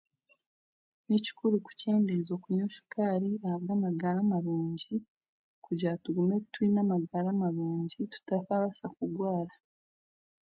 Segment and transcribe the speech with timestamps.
[1.09, 4.95] Ni kikuru kukyendeeza kunywa shukaari ahabw'amagara marungi
[5.65, 9.53] kugira tugume twine amagara marungi tutakabaasa kurwara.